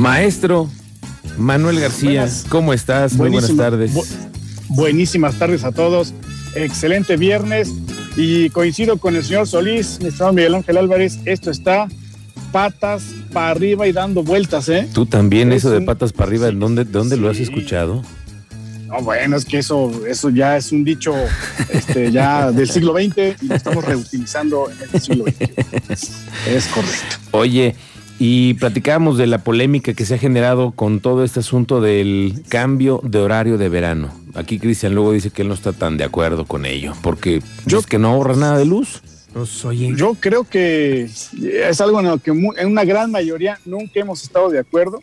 Maestro 0.00 0.66
Manuel 1.36 1.78
García, 1.78 2.26
¿cómo 2.48 2.72
estás? 2.72 3.12
Muy 3.12 3.28
buenas 3.28 3.54
tardes. 3.54 3.92
buenísimas 4.68 5.38
tardes 5.38 5.62
a 5.62 5.72
todos. 5.72 6.14
Excelente 6.54 7.18
viernes. 7.18 7.70
Y 8.16 8.48
coincido 8.48 8.96
con 8.96 9.14
el 9.14 9.22
señor 9.22 9.46
Solís, 9.46 9.98
mi 10.00 10.08
estimado 10.08 10.32
Miguel 10.32 10.54
Ángel 10.54 10.78
Álvarez. 10.78 11.18
Esto 11.26 11.50
está 11.50 11.86
patas 12.50 13.02
para 13.30 13.50
arriba 13.50 13.86
y 13.86 13.92
dando 13.92 14.22
vueltas, 14.22 14.70
¿eh? 14.70 14.88
Tú 14.94 15.04
también, 15.04 15.52
eso 15.52 15.70
de 15.70 15.82
patas 15.82 16.14
para 16.14 16.30
arriba, 16.30 16.50
¿dónde, 16.50 16.86
¿dónde 16.86 17.18
lo 17.18 17.28
has 17.28 17.38
escuchado? 17.38 18.02
No, 18.86 19.02
bueno, 19.02 19.36
es 19.36 19.44
que 19.44 19.58
eso, 19.58 19.92
eso 20.06 20.30
ya 20.30 20.56
es 20.56 20.72
un 20.72 20.82
dicho 20.82 21.14
este, 21.68 22.10
ya 22.10 22.50
del 22.50 22.70
siglo 22.70 22.94
XX 22.94 23.42
y 23.42 23.48
lo 23.48 23.54
estamos 23.54 23.84
reutilizando 23.84 24.70
en 24.70 24.88
el 24.94 25.00
siglo 25.00 25.24
XX. 25.26 26.10
Es 26.48 26.66
correcto. 26.68 27.16
Oye, 27.32 27.76
y 28.22 28.52
platicábamos 28.54 29.16
de 29.16 29.26
la 29.26 29.38
polémica 29.38 29.94
que 29.94 30.04
se 30.04 30.14
ha 30.14 30.18
generado 30.18 30.72
con 30.72 31.00
todo 31.00 31.24
este 31.24 31.40
asunto 31.40 31.80
del 31.80 32.42
cambio 32.50 33.00
de 33.02 33.18
horario 33.18 33.56
de 33.56 33.70
verano. 33.70 34.12
Aquí 34.34 34.58
Cristian 34.58 34.94
luego 34.94 35.12
dice 35.12 35.30
que 35.30 35.40
él 35.40 35.48
no 35.48 35.54
está 35.54 35.72
tan 35.72 35.96
de 35.96 36.04
acuerdo 36.04 36.44
con 36.44 36.66
ello, 36.66 36.92
porque 37.00 37.42
yo 37.64 37.78
es 37.78 37.86
que 37.86 37.98
no 37.98 38.08
ahorra 38.08 38.36
nada 38.36 38.58
de 38.58 38.66
luz. 38.66 39.00
Pues, 39.32 39.62
yo 39.96 40.14
creo 40.20 40.44
que 40.44 41.04
es 41.04 41.80
algo 41.80 42.00
en 42.00 42.08
lo 42.08 42.18
que 42.18 42.30
en 42.30 42.66
una 42.68 42.84
gran 42.84 43.10
mayoría 43.10 43.58
nunca 43.64 44.00
hemos 44.00 44.22
estado 44.22 44.50
de 44.50 44.58
acuerdo, 44.58 45.00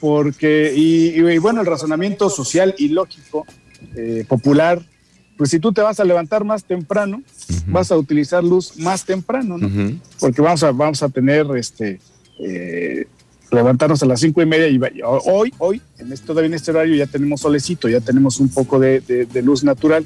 porque, 0.00 0.72
y, 0.74 1.20
bueno, 1.40 1.60
el 1.60 1.66
razonamiento 1.66 2.30
social 2.30 2.74
y 2.78 2.88
lógico, 2.88 3.44
eh, 3.94 4.24
popular, 4.26 4.80
pues 5.36 5.50
si 5.50 5.60
tú 5.60 5.70
te 5.72 5.82
vas 5.82 6.00
a 6.00 6.04
levantar 6.04 6.44
más 6.44 6.64
temprano, 6.64 7.22
vas 7.66 7.92
a 7.92 7.98
utilizar 7.98 8.42
luz 8.42 8.78
más 8.78 9.04
temprano, 9.04 9.58
¿no? 9.58 9.98
Porque 10.18 10.40
vamos 10.40 10.62
a, 10.62 10.72
vamos 10.72 11.02
a 11.02 11.10
tener 11.10 11.46
este 11.54 12.00
eh, 12.38 13.06
levantarnos 13.50 14.02
a 14.02 14.06
las 14.06 14.20
cinco 14.20 14.42
y 14.42 14.46
media 14.46 14.68
y 14.68 14.78
hoy, 15.02 15.52
hoy, 15.58 15.82
en 15.98 16.12
este, 16.12 16.26
todavía 16.26 16.48
en 16.48 16.54
este 16.54 16.70
horario 16.70 16.94
ya 16.94 17.06
tenemos 17.06 17.40
solecito, 17.40 17.88
ya 17.88 18.00
tenemos 18.00 18.40
un 18.40 18.48
poco 18.48 18.78
de, 18.78 19.26
luz 19.42 19.64
natural. 19.64 20.04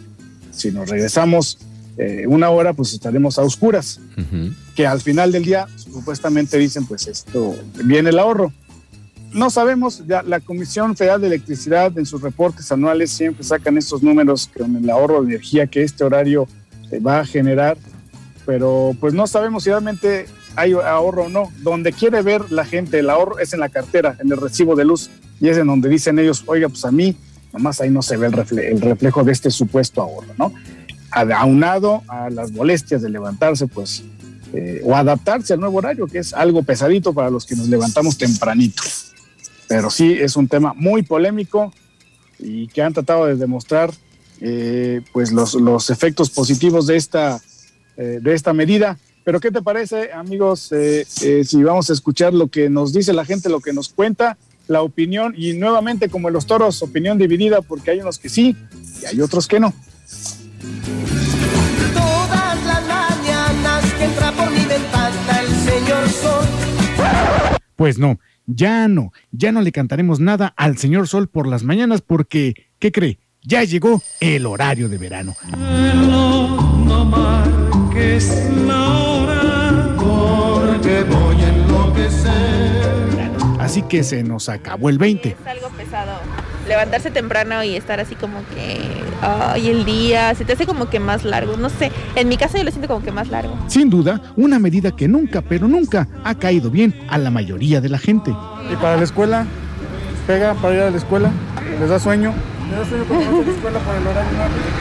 Si 0.53 0.71
nos 0.71 0.89
regresamos 0.89 1.59
eh, 1.97 2.25
una 2.27 2.51
hora, 2.51 2.73
pues 2.73 2.93
estaremos 2.93 3.39
a 3.39 3.43
oscuras, 3.43 4.01
que 4.77 4.87
al 4.87 5.01
final 5.01 5.33
del 5.33 5.45
día 5.45 5.67
supuestamente 5.77 6.59
dicen, 6.59 6.87
pues 6.87 7.07
esto 7.07 7.55
viene 7.85 8.11
el 8.11 8.19
ahorro. 8.19 8.53
No 9.33 9.49
sabemos, 9.49 10.03
ya 10.07 10.23
la 10.23 10.41
Comisión 10.41 10.95
Federal 10.95 11.21
de 11.23 11.29
Electricidad 11.29 11.97
en 11.99 12.05
sus 12.05 12.21
reportes 12.21 12.71
anuales 12.71 13.11
siempre 13.11 13.43
sacan 13.43 13.79
estos 13.79 14.03
números 14.03 14.51
con 14.57 14.77
el 14.77 14.91
ahorro 14.91 15.23
de 15.23 15.31
energía 15.31 15.67
que 15.67 15.83
este 15.83 16.05
horario 16.05 16.47
eh, 16.91 17.01
va 17.01 17.21
a 17.21 17.27
generar, 17.27 17.79
pero 18.45 18.95
pues 19.01 19.15
no 19.15 19.27
sabemos 19.27 19.65
si 19.65 19.71
realmente 19.71 20.27
hay 20.57 20.73
ahorro 20.73 21.25
o 21.25 21.29
no. 21.29 21.53
Donde 21.59 21.93
quiere 21.93 22.23
ver 22.23 22.51
la 22.51 22.65
gente 22.65 22.99
el 22.99 23.11
ahorro 23.11 23.39
es 23.39 23.53
en 23.53 23.61
la 23.61 23.69
cartera, 23.69 24.17
en 24.21 24.31
el 24.31 24.39
recibo 24.39 24.77
de 24.77 24.85
luz, 24.85 25.11
y 25.41 25.49
es 25.49 25.57
en 25.59 25.67
donde 25.67 25.89
dicen 25.89 26.19
ellos, 26.19 26.45
oiga, 26.47 26.69
pues 26.69 26.85
a 26.85 26.91
mí, 26.91 27.17
nomás 27.53 27.81
ahí 27.81 27.91
no 27.91 28.03
se 28.03 28.17
ve 28.17 28.29
el, 28.29 28.81
reflejo 28.81 29.25
de 29.25 29.33
este 29.33 29.51
supuesto 29.51 30.03
ahorro, 30.03 30.35
¿no? 30.39 30.53
Aunado 31.11 32.03
a 32.09 32.31
las 32.31 32.53
molestias 32.53 33.03
de 33.03 33.11
levantarse, 33.11 33.67
pues, 33.67 34.03
eh, 34.55 34.81
o 34.85 34.95
adaptarse 34.95 35.53
al 35.53 35.61
nuevo 35.61 35.79
horario, 35.79 36.07
que 36.07 36.19
es 36.19 36.33
algo 36.33 36.63
pesadito 36.63 37.13
para 37.13 37.31
los 37.31 37.45
que 37.45 37.57
nos 37.57 37.69
levantamos 37.69 38.17
tempranito. 38.17 38.83
Pero 39.69 39.91
sí 39.91 40.13
es 40.13 40.37
un 40.37 40.49
tema 40.49 40.75
muy 40.75 41.03
polémico 41.03 41.73
y 42.39 42.69
que 42.69 42.83
han 42.83 42.93
tratado 42.93 43.27
de 43.27 43.37
demostrar 43.37 43.93
eh, 44.41 45.03
pues 45.13 45.33
los, 45.33 45.55
los 45.55 45.89
efectos 45.91 46.31
positivos 46.31 46.87
de 46.87 46.97
esta, 46.97 47.41
eh, 47.97 48.19
de 48.21 48.35
esta 48.35 48.53
medida 48.53 48.99
pero 49.25 49.41
¿qué 49.41 49.51
te 49.51 49.63
parece, 49.63 50.13
amigos, 50.13 50.73
eh, 50.73 51.07
eh, 51.23 51.45
si 51.45 51.63
vamos 51.63 51.91
a 51.91 51.93
escuchar 51.93 52.35
lo 52.35 52.49
que 52.49 52.69
nos 52.69 52.93
dice 52.93 53.13
la 53.13 53.25
gente, 53.25 53.49
lo 53.49 53.61
que 53.61 53.73
nos 53.73 53.91
cuenta, 53.91 54.37
la 54.69 54.83
opinión 54.83 55.35
y 55.37 55.55
nuevamente 55.55 56.09
como 56.09 56.29
en 56.29 56.35
los 56.35 56.47
toros, 56.47 56.83
opinión 56.83 57.19
dividida 57.19 57.63
porque 57.63 57.93
hay 57.93 58.01
unos 58.01 58.19
que 58.19 58.29
sí 58.29 58.57
y 59.03 59.07
hay 59.07 59.21
otros 59.21 59.47
que 59.47 59.61
no. 59.61 59.73
Todas 61.95 62.65
las 62.65 62.87
mañanas 62.87 63.93
que 63.95 64.05
entra 64.05 64.33
por 64.33 64.51
mi 64.51 64.65
ventana 64.65 65.41
el 65.41 65.49
señor 65.49 66.09
Sol. 66.09 66.47
Pues 67.77 67.99
no, 67.99 68.19
ya 68.47 68.89
no, 68.89 69.13
ya 69.31 69.53
no 69.53 69.61
le 69.61 69.73
cantaremos 69.73 70.21
nada 70.21 70.53
al 70.57 70.79
señor 70.79 71.09
Sol 71.09 71.29
por 71.29 71.47
las 71.47 71.65
mañanas 71.65 72.01
porque, 72.01 72.55
¿qué 72.79 72.93
cree? 72.93 73.19
Ya 73.45 73.65
llegó 73.65 74.01
el 74.21 74.47
horario 74.47 74.89
de 74.89 74.99
verano. 74.99 75.35
No, 75.57 77.72
no 77.93 79.31
es 79.33 81.09
voy 81.09 81.43
a 81.43 81.49
enloquecer. 81.49 83.31
Así 83.59 83.83
que 83.83 84.03
se 84.03 84.23
nos 84.23 84.49
acabó 84.49 84.89
el 84.89 84.99
20. 84.99 85.29
Es 85.29 85.47
algo 85.47 85.69
pesado. 85.71 86.13
Levantarse 86.69 87.11
temprano 87.11 87.63
y 87.63 87.77
estar 87.77 88.01
así 88.01 88.15
como 88.15 88.39
que. 88.55 88.81
Ay, 89.21 89.69
el 89.69 89.85
día. 89.85 90.35
Se 90.35 90.45
te 90.45 90.55
hace 90.55 90.67
como 90.67 90.89
que 90.89 91.01
más 91.01 91.25
largo. 91.25 91.57
No 91.57 91.69
sé. 91.69 91.93
En 92.17 92.29
mi 92.29 92.37
caso 92.37 92.57
yo 92.59 92.65
lo 92.65 92.71
siento 92.71 92.89
como 92.89 93.05
que 93.05 93.13
más 93.13 93.29
largo. 93.29 93.57
Sin 93.69 93.91
duda, 93.91 94.21
una 94.37 94.59
medida 94.59 94.91
que 94.91 95.07
nunca, 95.07 95.43
pero 95.43 95.69
nunca 95.69 96.09
ha 96.25 96.35
caído 96.35 96.71
bien 96.71 96.95
a 97.09 97.19
la 97.19 97.31
mayoría 97.31 97.81
de 97.81 97.89
la 97.89 97.99
gente. 97.99 98.35
¿Y 98.71 98.77
para 98.77 98.97
la 98.97 99.05
escuela? 99.05 99.47
¿Pega 100.27 100.55
para 100.55 100.75
ir 100.75 100.81
a 100.81 100.91
la 100.91 100.97
escuela? 100.97 101.31
¿Les 101.79 101.89
da 101.89 101.99
sueño? 101.99 102.33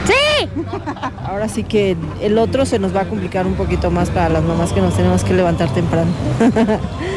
¡Sí! 0.04 0.48
Ahora 1.24 1.48
sí 1.48 1.64
que 1.64 1.96
el 2.20 2.38
otro 2.38 2.66
se 2.66 2.78
nos 2.78 2.94
va 2.94 3.02
a 3.02 3.04
complicar 3.08 3.46
un 3.46 3.54
poquito 3.54 3.90
más 3.90 4.10
para 4.10 4.28
las 4.28 4.42
mamás 4.42 4.72
que 4.72 4.80
nos 4.80 4.94
tenemos 4.96 5.24
que 5.24 5.34
levantar 5.34 5.72
temprano. 5.72 6.10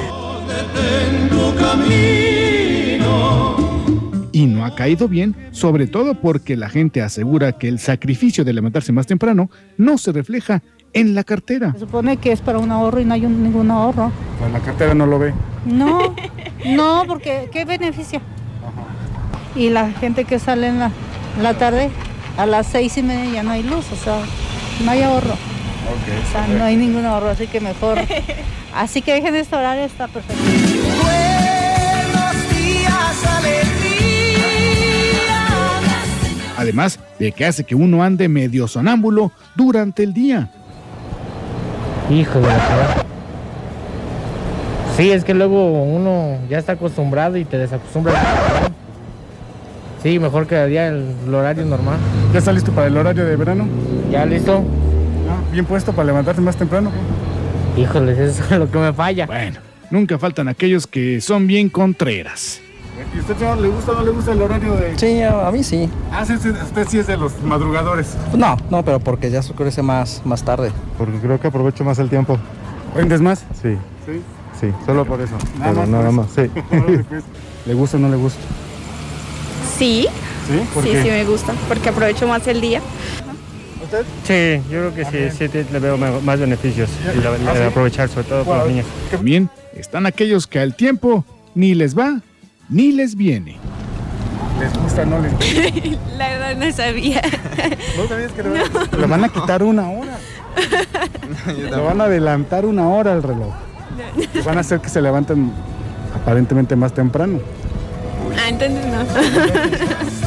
y 4.31 4.47
no 4.47 4.66
ha 4.66 4.75
caído 4.75 5.08
bien, 5.08 5.34
sobre 5.52 5.88
todo 5.88 6.16
porque 6.16 6.58
la 6.58 6.68
gente 6.68 7.02
asegura 7.02 7.53
que 7.53 7.69
el 7.69 7.80
sacrificio 7.80 8.44
de 8.44 8.52
levantarse 8.52 8.92
más 8.92 9.07
temprano 9.07 9.50
no 9.78 9.97
se 9.97 10.12
refleja 10.12 10.62
en 10.92 11.16
la 11.16 11.24
cartera. 11.24 11.72
Se 11.72 11.80
supone 11.80 12.18
que 12.18 12.34
es 12.34 12.42
para 12.42 12.59
un 12.59 12.69
ahorro 12.69 13.00
y 13.00 13.06
no 13.06 13.13
hay 13.13 13.22
ningún 13.22 13.72
ahorro. 13.72 14.12
Pues 14.40 14.52
la 14.52 14.59
cartera 14.59 14.94
no 14.94 15.06
lo 15.06 15.19
ve. 15.19 15.34
No, 15.66 16.13
no, 16.66 17.03
porque 17.07 17.50
¿qué 17.52 17.63
beneficio? 17.63 18.19
Y 19.56 19.70
la 19.70 19.92
gente 19.92 20.26
que 20.26 20.40
sale 20.40 20.68
en 20.68 20.80
la, 20.80 20.92
tarde 21.58 21.90
a 22.38 22.46
las 22.46 22.68
seis 22.68 22.98
y 22.98 23.04
media 23.04 23.32
ya 23.32 23.44
no 23.44 23.52
hay 23.52 23.64
luz, 23.64 23.86
o 23.92 23.96
sea, 23.96 24.20
no 24.84 24.92
hay 24.92 25.02
ahorro. 25.04 25.34
o 25.34 26.32
sea, 26.32 26.48
no 26.48 26.64
hay 26.64 26.76
ningún 26.76 27.06
ahorro, 27.06 27.30
así 27.30 27.48
que 27.48 27.60
mejor. 27.60 28.00
Así 28.76 29.02
que 29.02 29.14
dejen 29.14 29.34
este 29.38 29.56
horario, 29.56 29.86
está 29.86 30.10
perfecto. 30.10 30.44
Buenos 31.02 32.36
días, 32.50 33.24
Además 36.58 37.00
de 37.18 37.32
que 37.32 37.46
hace 37.46 37.64
que 37.64 37.74
uno 37.74 38.04
ande 38.04 38.28
medio 38.28 38.68
sonámbulo 38.68 39.32
durante 39.56 40.04
el 40.04 40.14
día. 40.14 40.50
Hijo 42.10 42.40
de 42.42 42.48
la 42.48 43.06
Sí, 44.98 45.10
es 45.10 45.24
que 45.24 45.34
luego 45.34 45.84
uno 45.84 46.38
ya 46.50 46.58
está 46.58 46.74
acostumbrado 46.74 47.38
y 47.38 47.46
te 47.46 47.58
desacostumbra. 47.58 48.14
Sí, 50.06 50.20
mejor 50.20 50.46
quedaría 50.46 50.90
el, 50.90 51.04
el 51.26 51.34
horario 51.34 51.66
normal. 51.66 51.98
¿Ya 52.32 52.38
está 52.38 52.52
listo 52.54 52.72
para 52.72 52.86
el 52.86 52.96
horario 52.96 53.26
de 53.26 53.36
verano? 53.36 53.68
Ya 54.12 54.24
listo. 54.24 54.64
Ah, 55.28 55.52
bien 55.52 55.66
puesto 55.66 55.94
para 55.94 56.06
levantarte 56.06 56.42
más 56.42 56.56
temprano. 56.56 56.92
Híjoles, 57.76 58.20
eso 58.20 58.44
es 58.44 58.52
lo 58.60 58.70
que 58.70 58.78
me 58.78 58.94
falla. 58.94 59.26
Bueno, 59.26 59.62
nunca 59.90 60.20
faltan 60.20 60.48
aquellos 60.48 60.86
que 60.86 61.20
son 61.22 61.48
bien 61.48 61.70
contreras. 61.70 62.62
¿Y 63.16 63.20
usted, 63.20 63.36
señor, 63.36 63.58
le 63.58 63.68
gusta 63.70 63.94
o 63.94 63.96
no 63.96 64.04
le 64.04 64.12
gusta 64.12 64.34
el 64.34 64.44
horario 64.44 64.76
de...? 64.76 64.96
Sí, 64.96 65.24
a, 65.24 65.50
mí 65.50 65.64
sí. 65.64 65.90
Ah, 66.12 66.24
sí, 66.24 66.34
usted 66.34 66.88
sí 66.88 67.00
es 67.00 67.08
de 67.08 67.18
los 67.18 67.42
madrugadores. 67.42 68.16
No, 68.38 68.58
no, 68.70 68.86
pero 68.86 69.00
porque 69.00 69.32
ya 69.32 69.42
se 69.42 69.54
oscurece 69.54 69.82
más, 69.82 70.22
más 70.24 70.44
tarde. 70.46 70.72
Porque 71.00 71.18
creo 71.18 71.40
que 71.40 71.48
aprovecho 71.48 71.84
más 71.84 71.98
el 71.98 72.10
tiempo. 72.10 72.38
¿Vendes 72.96 73.22
más? 73.22 73.40
Sí. 73.60 73.76
¿Sí? 74.06 74.22
Sí, 74.62 74.68
solo 74.86 75.04
por 75.04 75.20
eso. 75.20 75.36
Nada 75.58 75.74
más. 75.74 75.90
Nada 75.90 76.12
más, 76.12 76.28
sí. 76.30 76.44
Pues. 76.70 77.24
¿Le 77.66 77.74
gusta 77.74 77.98
o 77.98 78.00
no 78.00 78.10
le 78.10 78.18
gusta? 78.18 78.40
Sí. 79.77 80.07
¿Sí? 80.48 80.89
sí, 81.01 81.10
me 81.10 81.25
gusta, 81.25 81.54
porque 81.68 81.89
aprovecho 81.89 82.27
más 82.27 82.48
el 82.48 82.62
día. 82.62 82.81
¿Usted? 83.83 84.06
Sí, 84.24 84.63
yo 84.72 84.92
creo 84.92 84.95
que 84.95 85.31
sí, 85.31 85.48
sí, 85.50 85.66
le 85.72 85.80
veo 85.80 85.98
más 85.98 86.39
beneficios 86.39 86.89
y 87.04 87.25
¿Ah, 87.48 87.68
aprovechar, 87.68 88.10
sobre 88.10 88.27
todo 88.27 88.44
por 88.44 88.57
los 88.57 88.68
niños. 88.68 88.86
También 89.12 89.50
están 89.75 90.06
aquellos 90.06 90.48
que 90.48 90.60
al 90.60 90.75
tiempo 90.75 91.25
ni 91.54 91.74
les 91.75 91.98
va 91.98 92.22
ni 92.69 92.92
les 92.92 93.16
viene. 93.16 93.57
¿Les 94.60 94.74
gusta 94.77 95.01
o 95.01 95.06
no 95.06 95.19
les 95.19 95.38
viene? 95.38 95.98
La 96.18 96.30
verdad 96.30 96.56
no 96.56 96.72
sabía. 96.72 97.22
¿No 97.98 98.07
sabías 98.07 98.31
que 98.31 98.44
le 98.98 99.07
van, 99.07 99.24
a 99.24 99.30
quitar 99.30 99.63
una 99.63 99.89
hora? 99.89 100.18
le 101.56 101.75
van 101.75 102.01
a 102.01 102.04
adelantar 102.06 102.66
una 102.66 102.88
hora 102.88 103.13
al 103.13 103.24
reloj. 103.24 103.54
van 104.45 104.57
a 104.57 104.62
hacer 104.62 104.80
que 104.80 104.89
se 104.89 105.01
levanten 105.01 105.51
aparentemente 106.16 106.75
más 106.75 106.94
temprano. 106.94 107.39
Ah, 108.38 108.50
entonces 108.50 108.85
no. 108.85 109.06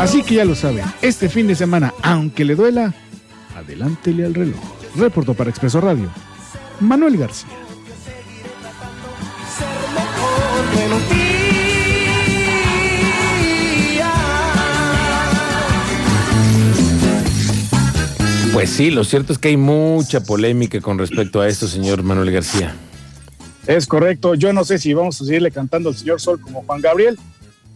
Así 0.00 0.22
que 0.22 0.34
ya 0.34 0.44
lo 0.44 0.54
saben, 0.54 0.84
este 1.00 1.28
fin 1.30 1.46
de 1.46 1.54
semana, 1.54 1.94
aunque 2.02 2.44
le 2.44 2.54
duela, 2.56 2.92
adelántele 3.56 4.26
al 4.26 4.34
reloj. 4.34 4.60
Reporto 4.96 5.32
para 5.34 5.48
Expreso 5.48 5.80
Radio, 5.80 6.10
Manuel 6.80 7.16
García. 7.16 7.48
Pues 18.52 18.70
sí, 18.70 18.90
lo 18.90 19.04
cierto 19.04 19.32
es 19.32 19.38
que 19.38 19.48
hay 19.48 19.56
mucha 19.56 20.22
polémica 20.22 20.80
con 20.80 20.98
respecto 20.98 21.40
a 21.40 21.48
esto, 21.48 21.66
señor 21.66 22.02
Manuel 22.02 22.30
García. 22.30 22.74
Es 23.66 23.86
correcto. 23.86 24.34
Yo 24.34 24.52
no 24.52 24.64
sé 24.64 24.78
si 24.78 24.92
vamos 24.92 25.20
a 25.20 25.24
seguirle 25.24 25.50
cantando 25.50 25.88
al 25.88 25.96
señor 25.96 26.20
Sol 26.20 26.40
como 26.40 26.62
Juan 26.64 26.82
Gabriel. 26.82 27.18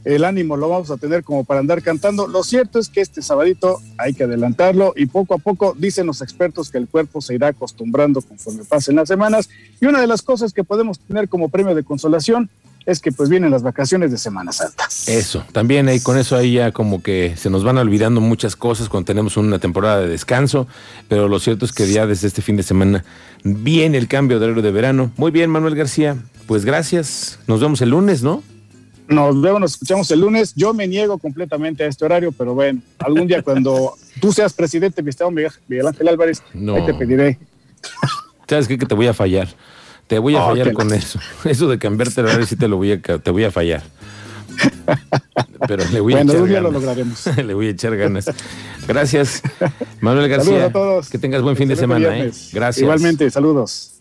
El 0.04 0.24
ánimo 0.24 0.56
lo 0.56 0.68
vamos 0.68 0.90
a 0.90 0.96
tener 0.96 1.24
como 1.24 1.44
para 1.44 1.60
andar 1.60 1.82
cantando. 1.82 2.26
Lo 2.26 2.44
cierto 2.44 2.78
es 2.78 2.88
que 2.88 3.00
este 3.00 3.22
sabadito 3.22 3.80
hay 3.96 4.14
que 4.14 4.24
adelantarlo 4.24 4.92
y 4.96 5.06
poco 5.06 5.34
a 5.34 5.38
poco 5.38 5.74
dicen 5.76 6.06
los 6.06 6.20
expertos 6.22 6.70
que 6.70 6.78
el 6.78 6.88
cuerpo 6.88 7.20
se 7.20 7.34
irá 7.34 7.48
acostumbrando 7.48 8.20
conforme 8.20 8.64
pasen 8.64 8.96
las 8.96 9.08
semanas. 9.08 9.48
Y 9.80 9.86
una 9.86 10.00
de 10.00 10.06
las 10.06 10.22
cosas 10.22 10.52
que 10.52 10.62
podemos 10.62 10.98
tener 10.98 11.28
como 11.28 11.48
premio 11.48 11.74
de 11.74 11.84
consolación 11.84 12.50
es 12.88 13.00
que 13.00 13.12
pues 13.12 13.28
vienen 13.28 13.50
las 13.50 13.62
vacaciones 13.62 14.10
de 14.10 14.16
Semana 14.16 14.50
Santa. 14.50 14.88
Eso, 15.06 15.44
también 15.52 15.88
ahí 15.88 16.00
con 16.00 16.16
eso 16.16 16.36
ahí 16.36 16.54
ya 16.54 16.72
como 16.72 17.02
que 17.02 17.34
se 17.36 17.50
nos 17.50 17.62
van 17.62 17.76
olvidando 17.76 18.22
muchas 18.22 18.56
cosas 18.56 18.88
cuando 18.88 19.04
tenemos 19.04 19.36
una 19.36 19.58
temporada 19.58 20.00
de 20.00 20.08
descanso, 20.08 20.66
pero 21.06 21.28
lo 21.28 21.38
cierto 21.38 21.66
es 21.66 21.72
que 21.72 21.86
ya 21.92 22.06
desde 22.06 22.26
este 22.28 22.40
fin 22.40 22.56
de 22.56 22.62
semana 22.62 23.04
viene 23.44 23.98
el 23.98 24.08
cambio 24.08 24.38
de 24.38 24.46
horario 24.46 24.62
de 24.62 24.70
verano. 24.70 25.10
Muy 25.18 25.30
bien, 25.30 25.50
Manuel 25.50 25.74
García, 25.74 26.16
pues 26.46 26.64
gracias. 26.64 27.38
Nos 27.46 27.60
vemos 27.60 27.82
el 27.82 27.90
lunes, 27.90 28.22
¿no? 28.22 28.42
Nos 29.06 29.38
vemos, 29.38 29.60
nos 29.60 29.72
escuchamos 29.72 30.10
el 30.10 30.20
lunes. 30.20 30.54
Yo 30.56 30.72
me 30.72 30.88
niego 30.88 31.18
completamente 31.18 31.84
a 31.84 31.88
este 31.88 32.06
horario, 32.06 32.32
pero 32.32 32.54
bueno, 32.54 32.80
algún 33.00 33.26
día 33.26 33.42
cuando 33.42 33.96
tú 34.20 34.32
seas 34.32 34.54
presidente, 34.54 35.02
mi 35.02 35.10
estado 35.10 35.30
Miguel 35.30 35.86
Ángel 35.86 36.08
Álvarez, 36.08 36.42
No. 36.54 36.74
ahí 36.74 36.86
te 36.86 36.94
pediré. 36.94 37.38
¿Sabes 38.48 38.66
qué? 38.66 38.78
Que 38.78 38.86
te 38.86 38.94
voy 38.94 39.08
a 39.08 39.12
fallar. 39.12 39.48
Te 40.08 40.18
voy 40.18 40.34
a 40.34 40.42
Oh, 40.44 40.48
fallar 40.50 40.72
con 40.72 40.92
eso. 40.92 41.20
Eso 41.44 41.68
de 41.68 41.78
cambiarte 41.78 42.20
el 42.20 42.26
horario 42.26 42.46
sí 42.46 42.56
te 42.56 42.66
lo 42.66 42.76
voy 42.76 42.92
a, 42.92 43.00
te 43.00 43.30
voy 43.30 43.44
a 43.44 43.50
fallar. 43.52 43.82
Pero 45.68 45.84
le 45.92 46.00
voy 46.00 46.14
a 46.14 46.22
echar 46.22 46.44
día 46.44 46.60
lo 46.60 46.70
ganas. 46.70 46.72
lograremos. 46.72 47.26
le 47.46 47.54
voy 47.54 47.66
a 47.68 47.70
echar 47.70 47.96
ganas. 47.96 48.26
Gracias, 48.88 49.42
Manuel 50.00 50.28
García. 50.28 50.52
Saludos 50.52 50.70
a 50.70 50.72
todos. 50.72 51.08
Que 51.10 51.18
tengas 51.18 51.42
buen 51.42 51.56
fin 51.56 51.68
de 51.68 51.76
semana, 51.76 52.18
¿eh? 52.18 52.32
Gracias. 52.52 52.82
Igualmente, 52.82 53.30
saludos. 53.30 53.92